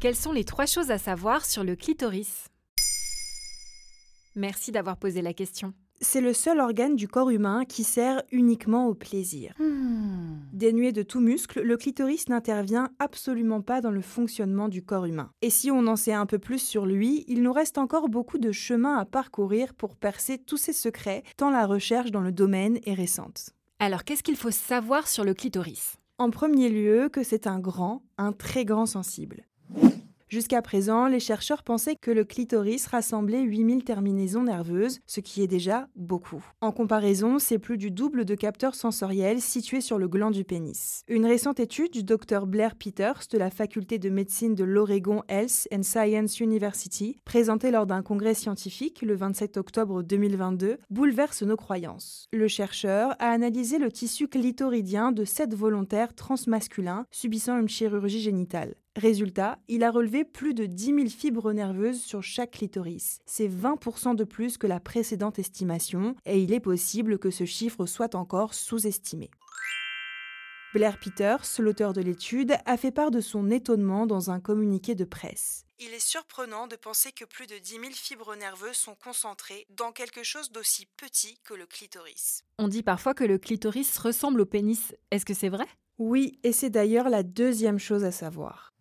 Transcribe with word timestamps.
Quelles 0.00 0.14
sont 0.14 0.30
les 0.30 0.44
trois 0.44 0.66
choses 0.66 0.92
à 0.92 0.98
savoir 0.98 1.44
sur 1.44 1.64
le 1.64 1.74
clitoris? 1.74 2.46
Merci 4.36 4.70
d'avoir 4.70 4.96
posé 4.96 5.22
la 5.22 5.32
question. 5.32 5.74
C'est 6.00 6.20
le 6.20 6.32
seul 6.32 6.60
organe 6.60 6.94
du 6.94 7.08
corps 7.08 7.30
humain 7.30 7.64
qui 7.64 7.82
sert 7.82 8.22
uniquement 8.30 8.86
au 8.86 8.94
plaisir. 8.94 9.54
Dénué 10.52 10.92
de 10.92 11.02
tout 11.02 11.18
muscle, 11.18 11.62
le 11.62 11.76
clitoris 11.76 12.28
n'intervient 12.28 12.90
absolument 13.00 13.60
pas 13.60 13.80
dans 13.80 13.90
le 13.90 14.00
fonctionnement 14.00 14.68
du 14.68 14.84
corps 14.84 15.06
humain. 15.06 15.32
Et 15.42 15.50
si 15.50 15.72
on 15.72 15.88
en 15.88 15.96
sait 15.96 16.12
un 16.12 16.26
peu 16.26 16.38
plus 16.38 16.62
sur 16.62 16.86
lui, 16.86 17.24
il 17.26 17.42
nous 17.42 17.52
reste 17.52 17.76
encore 17.76 18.08
beaucoup 18.08 18.38
de 18.38 18.52
chemin 18.52 18.98
à 18.98 19.04
parcourir 19.04 19.74
pour 19.74 19.96
percer 19.96 20.38
tous 20.38 20.58
ses 20.58 20.72
secrets, 20.72 21.24
tant 21.36 21.50
la 21.50 21.66
recherche 21.66 22.12
dans 22.12 22.20
le 22.20 22.30
domaine 22.30 22.78
est 22.86 22.94
récente. 22.94 23.50
Alors 23.80 24.04
qu'est-ce 24.04 24.22
qu'il 24.22 24.36
faut 24.36 24.52
savoir 24.52 25.08
sur 25.08 25.24
le 25.24 25.34
clitoris? 25.34 25.96
En 26.18 26.30
premier 26.30 26.68
lieu, 26.68 27.08
que 27.08 27.24
c'est 27.24 27.48
un 27.48 27.58
grand, 27.58 28.04
un 28.16 28.30
très 28.32 28.64
grand 28.64 28.86
sensible. 28.86 29.47
Jusqu'à 30.28 30.60
présent, 30.60 31.06
les 31.06 31.20
chercheurs 31.20 31.62
pensaient 31.62 31.96
que 31.96 32.10
le 32.10 32.22
clitoris 32.22 32.86
rassemblait 32.86 33.40
8000 33.40 33.82
terminaisons 33.82 34.42
nerveuses, 34.42 35.00
ce 35.06 35.20
qui 35.20 35.40
est 35.42 35.46
déjà 35.46 35.88
beaucoup. 35.96 36.44
En 36.60 36.70
comparaison, 36.70 37.38
c'est 37.38 37.58
plus 37.58 37.78
du 37.78 37.90
double 37.90 38.26
de 38.26 38.34
capteurs 38.34 38.74
sensoriels 38.74 39.40
situés 39.40 39.80
sur 39.80 39.96
le 39.96 40.06
gland 40.06 40.30
du 40.30 40.44
pénis. 40.44 41.02
Une 41.08 41.24
récente 41.24 41.60
étude 41.60 41.92
du 41.92 42.04
docteur 42.04 42.46
Blair 42.46 42.76
Peters 42.76 43.22
de 43.30 43.38
la 43.38 43.48
faculté 43.48 43.98
de 43.98 44.10
médecine 44.10 44.54
de 44.54 44.64
l'Oregon 44.64 45.22
Health 45.28 45.66
and 45.72 45.82
Science 45.82 46.40
University, 46.40 47.16
présentée 47.24 47.70
lors 47.70 47.86
d'un 47.86 48.02
congrès 48.02 48.34
scientifique 48.34 49.00
le 49.00 49.14
27 49.14 49.56
octobre 49.56 50.02
2022, 50.02 50.76
bouleverse 50.90 51.42
nos 51.42 51.56
croyances. 51.56 52.26
Le 52.34 52.48
chercheur 52.48 53.12
a 53.18 53.30
analysé 53.30 53.78
le 53.78 53.90
tissu 53.90 54.28
clitoridien 54.28 55.10
de 55.10 55.24
7 55.24 55.54
volontaires 55.54 56.14
transmasculins 56.14 57.06
subissant 57.10 57.58
une 57.58 57.68
chirurgie 57.68 58.20
génitale. 58.20 58.74
Résultat, 58.98 59.60
il 59.68 59.84
a 59.84 59.92
relevé 59.92 60.24
plus 60.24 60.54
de 60.54 60.66
10 60.66 60.86
000 60.86 61.06
fibres 61.06 61.52
nerveuses 61.52 62.02
sur 62.02 62.20
chaque 62.20 62.50
clitoris. 62.50 63.20
C'est 63.26 63.46
20% 63.46 64.16
de 64.16 64.24
plus 64.24 64.58
que 64.58 64.66
la 64.66 64.80
précédente 64.80 65.38
estimation, 65.38 66.16
et 66.26 66.42
il 66.42 66.52
est 66.52 66.58
possible 66.58 67.20
que 67.20 67.30
ce 67.30 67.44
chiffre 67.44 67.86
soit 67.86 68.16
encore 68.16 68.54
sous-estimé. 68.54 69.30
Blair 70.74 70.98
Peters, 70.98 71.44
l'auteur 71.60 71.92
de 71.92 72.00
l'étude, 72.00 72.56
a 72.66 72.76
fait 72.76 72.90
part 72.90 73.12
de 73.12 73.20
son 73.20 73.52
étonnement 73.52 74.04
dans 74.04 74.32
un 74.32 74.40
communiqué 74.40 74.96
de 74.96 75.04
presse. 75.04 75.64
Il 75.78 75.94
est 75.94 76.04
surprenant 76.04 76.66
de 76.66 76.74
penser 76.74 77.12
que 77.12 77.24
plus 77.24 77.46
de 77.46 77.56
10 77.56 77.70
000 77.70 77.84
fibres 77.92 78.34
nerveuses 78.34 78.76
sont 78.78 78.96
concentrées 78.96 79.64
dans 79.70 79.92
quelque 79.92 80.24
chose 80.24 80.50
d'aussi 80.50 80.86
petit 80.96 81.38
que 81.44 81.54
le 81.54 81.66
clitoris. 81.66 82.42
On 82.58 82.66
dit 82.66 82.82
parfois 82.82 83.14
que 83.14 83.22
le 83.22 83.38
clitoris 83.38 83.96
ressemble 83.96 84.40
au 84.40 84.46
pénis. 84.46 84.92
Est-ce 85.12 85.24
que 85.24 85.34
c'est 85.34 85.50
vrai? 85.50 85.66
Oui, 85.98 86.40
et 86.42 86.52
c'est 86.52 86.70
d'ailleurs 86.70 87.08
la 87.08 87.22
deuxième 87.22 87.78
chose 87.78 88.02
à 88.02 88.10
savoir. 88.10 88.72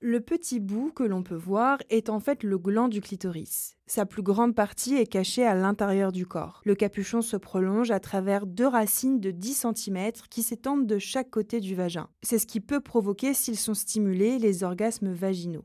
Le 0.00 0.20
petit 0.20 0.60
bout 0.60 0.92
que 0.92 1.02
l'on 1.02 1.24
peut 1.24 1.34
voir 1.34 1.78
est 1.90 2.08
en 2.08 2.20
fait 2.20 2.44
le 2.44 2.56
gland 2.56 2.86
du 2.86 3.00
clitoris. 3.00 3.74
Sa 3.88 4.06
plus 4.06 4.22
grande 4.22 4.54
partie 4.54 4.94
est 4.94 5.08
cachée 5.08 5.44
à 5.44 5.56
l'intérieur 5.56 6.12
du 6.12 6.24
corps. 6.24 6.60
Le 6.64 6.76
capuchon 6.76 7.20
se 7.20 7.36
prolonge 7.36 7.90
à 7.90 7.98
travers 7.98 8.46
deux 8.46 8.68
racines 8.68 9.18
de 9.18 9.32
10 9.32 9.66
cm 9.74 10.12
qui 10.30 10.44
s'étendent 10.44 10.86
de 10.86 11.00
chaque 11.00 11.30
côté 11.30 11.58
du 11.58 11.74
vagin. 11.74 12.08
C'est 12.22 12.38
ce 12.38 12.46
qui 12.46 12.60
peut 12.60 12.80
provoquer, 12.80 13.34
s'ils 13.34 13.56
sont 13.56 13.74
stimulés, 13.74 14.38
les 14.38 14.62
orgasmes 14.62 15.10
vaginaux. 15.10 15.64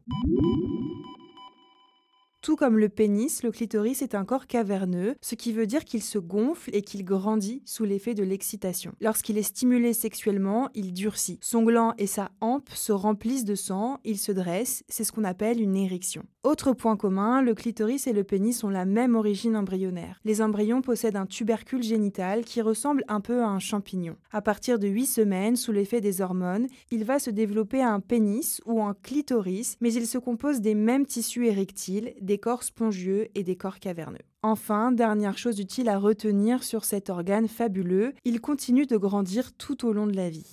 Tout 2.44 2.58
comme 2.58 2.78
le 2.78 2.90
pénis, 2.90 3.42
le 3.42 3.52
clitoris 3.52 4.02
est 4.02 4.16
un 4.16 4.26
corps 4.26 4.48
caverneux, 4.48 5.16
ce 5.22 5.36
qui 5.36 5.54
veut 5.54 5.66
dire 5.66 5.86
qu'il 5.86 6.04
se 6.04 6.18
gonfle 6.18 6.72
et 6.74 6.82
qu'il 6.82 7.06
grandit 7.06 7.62
sous 7.64 7.86
l'effet 7.86 8.16
de 8.16 8.24
l'excitation. 8.24 8.92
Lorsqu'il 9.00 9.38
est 9.38 9.44
stimulé 9.44 9.94
sexuellement, 9.94 10.68
il 10.76 10.92
durcit. 10.92 11.40
Son 11.42 11.64
gland 11.64 11.94
et 11.98 12.06
sa 12.06 12.32
hampe 12.42 12.70
se 12.74 12.92
remplissent 12.92 13.46
de 13.46 13.56
sang, 13.56 13.98
il 14.04 14.18
se 14.18 14.34
dresse, 14.34 14.84
c'est 14.90 15.06
ce 15.06 15.14
qu'on 15.14 15.24
appelle 15.24 15.62
une 15.62 15.78
érection. 15.78 16.26
Autre 16.44 16.74
point 16.74 16.98
commun, 16.98 17.42
le 17.42 17.56
clitoris 17.56 18.08
et 18.08 18.12
le 18.12 18.26
pénis 18.26 18.66
ont 18.66 18.70
la 18.70 18.84
même 18.84 19.16
origine 19.16 19.56
embryonnaire. 19.56 20.20
Les 20.26 20.42
embryons 20.42 20.82
possèdent 20.82 21.16
un 21.16 21.26
tubercule 21.26 21.82
génital 21.82 22.44
qui 22.44 22.62
ressemble 22.62 23.06
un 23.08 23.22
peu 23.22 23.42
à 23.42 23.48
un 23.48 23.60
champignon. 23.60 24.18
À 24.34 24.42
partir 24.42 24.78
de 24.78 24.90
8 24.90 25.06
semaines, 25.06 25.56
sous 25.56 25.72
l'effet 25.72 26.02
des 26.02 26.20
hormones, 26.20 26.68
il 26.92 27.06
va 27.06 27.20
se 27.20 27.30
développer 27.30 27.82
un 27.82 28.02
pénis 28.02 28.60
ou 28.66 28.84
un 28.84 28.94
clitoris, 28.94 29.78
mais 29.80 29.94
il 29.94 30.06
se 30.06 30.18
compose 30.18 30.60
des 30.60 30.76
mêmes 30.76 31.06
tissus 31.06 31.48
érectiles, 31.48 32.14
des 32.34 32.40
corps 32.40 32.64
spongieux 32.64 33.28
et 33.36 33.44
des 33.44 33.56
corps 33.56 33.78
caverneux. 33.78 34.18
Enfin, 34.42 34.92
dernière 34.92 35.38
chose 35.38 35.60
utile 35.60 35.88
à 35.88 36.00
retenir 36.00 36.64
sur 36.64 36.84
cet 36.84 37.12
organe 37.12 37.48
fabuleux, 37.48 38.14
il 38.26 38.42
continue 38.42 38.88
de 38.88 38.98
grandir 38.98 39.54
tout 39.56 39.86
au 39.86 39.94
long 39.94 40.08
de 40.08 40.16
la 40.16 40.32
vie 40.32 40.48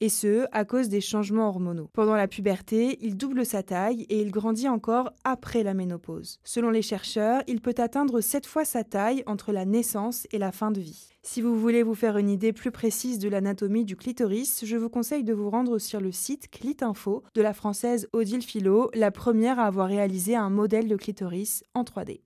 et 0.00 0.08
ce, 0.08 0.46
à 0.52 0.64
cause 0.64 0.88
des 0.88 1.00
changements 1.00 1.48
hormonaux. 1.48 1.88
Pendant 1.92 2.14
la 2.14 2.28
puberté, 2.28 2.98
il 3.00 3.16
double 3.16 3.44
sa 3.44 3.62
taille 3.62 4.06
et 4.08 4.20
il 4.20 4.30
grandit 4.30 4.68
encore 4.68 5.12
après 5.24 5.62
la 5.62 5.74
ménopause. 5.74 6.38
Selon 6.44 6.70
les 6.70 6.82
chercheurs, 6.82 7.42
il 7.46 7.60
peut 7.60 7.74
atteindre 7.78 8.20
7 8.20 8.46
fois 8.46 8.64
sa 8.64 8.84
taille 8.84 9.22
entre 9.26 9.52
la 9.52 9.64
naissance 9.64 10.26
et 10.30 10.38
la 10.38 10.52
fin 10.52 10.70
de 10.70 10.80
vie. 10.80 11.08
Si 11.22 11.42
vous 11.42 11.58
voulez 11.58 11.82
vous 11.82 11.94
faire 11.94 12.16
une 12.16 12.30
idée 12.30 12.52
plus 12.52 12.70
précise 12.70 13.18
de 13.18 13.28
l'anatomie 13.28 13.84
du 13.84 13.96
clitoris, 13.96 14.64
je 14.64 14.76
vous 14.76 14.88
conseille 14.88 15.24
de 15.24 15.34
vous 15.34 15.50
rendre 15.50 15.78
sur 15.78 16.00
le 16.00 16.12
site 16.12 16.48
Clitinfo 16.50 17.22
de 17.34 17.42
la 17.42 17.52
française 17.52 18.08
Odile 18.12 18.42
Philo, 18.42 18.90
la 18.94 19.10
première 19.10 19.58
à 19.58 19.64
avoir 19.64 19.88
réalisé 19.88 20.36
un 20.36 20.50
modèle 20.50 20.88
de 20.88 20.96
clitoris 20.96 21.64
en 21.74 21.82
3D. 21.82 22.20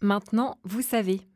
Maintenant, 0.00 0.58
vous 0.64 0.82
savez. 0.82 1.22